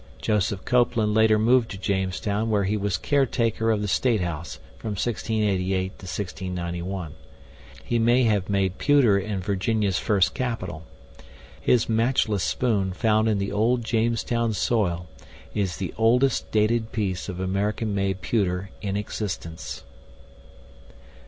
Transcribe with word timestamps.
Joseph 0.19 0.65
Copeland 0.65 1.13
later 1.13 1.37
moved 1.37 1.69
to 1.69 1.77
Jamestown 1.77 2.49
where 2.49 2.63
he 2.63 2.75
was 2.75 2.97
caretaker 2.97 3.69
of 3.69 3.83
the 3.83 3.87
statehouse 3.87 4.55
from 4.79 4.95
1688 4.97 6.41
91. 6.51 7.13
He 7.83 7.99
may 7.99 8.23
have 8.23 8.49
made 8.49 8.79
pewter 8.79 9.19
in 9.19 9.41
Virginia's 9.41 9.99
first 9.99 10.33
capital. 10.33 10.81
His 11.61 11.87
matchless 11.87 12.43
spoon 12.43 12.93
found 12.93 13.29
in 13.29 13.37
the 13.37 13.51
old 13.51 13.83
Jamestown 13.85 14.53
soil 14.53 15.07
is 15.53 15.77
the 15.77 15.93
oldest 15.99 16.49
dated 16.51 16.91
piece 16.91 17.29
of 17.29 17.39
American 17.39 17.93
made 17.93 18.21
pewter 18.21 18.71
in 18.81 18.97
existence. 18.97 19.83